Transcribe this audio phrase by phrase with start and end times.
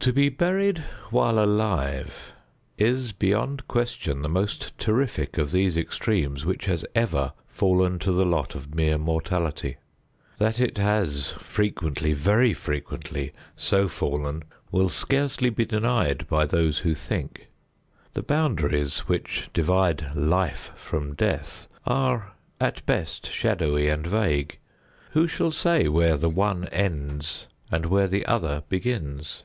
[0.00, 0.78] To be buried
[1.10, 2.34] while alive
[2.76, 8.24] is, beyond question, the most terrific of these extremes which has ever fallen to the
[8.26, 9.76] lot of mere mortality.
[10.36, 16.94] That it has frequently, very frequently, so fallen will scarcely be denied by those who
[16.94, 17.46] think.
[18.14, 24.58] The boundaries which divide Life from Death are at best shadowy and vague.
[25.12, 29.44] Who shall say where the one ends, and where the other begins?